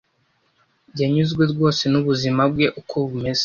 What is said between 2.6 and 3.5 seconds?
uko bumeze.